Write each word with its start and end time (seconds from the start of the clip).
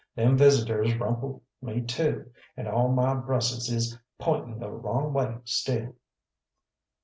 "Them 0.15 0.35
visitors 0.35 0.97
rumpled 0.97 1.41
me 1.61 1.81
too, 1.83 2.31
and 2.57 2.67
all 2.67 2.91
my 2.91 3.13
brussles 3.13 3.69
is 3.71 3.95
pointing 4.17 4.57
the 4.57 4.71
wrong 4.71 5.13
way 5.13 5.37
still." 5.43 5.93